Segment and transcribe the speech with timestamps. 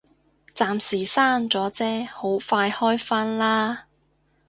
[0.55, 3.85] 暫時閂咗啫，好快開返啦